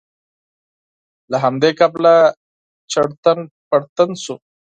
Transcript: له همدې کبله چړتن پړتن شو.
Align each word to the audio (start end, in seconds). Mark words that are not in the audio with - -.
له 1.31 1.37
همدې 1.43 1.71
کبله 1.79 2.13
چړتن 2.91 3.39
پړتن 3.67 4.09
شو. 4.23 4.35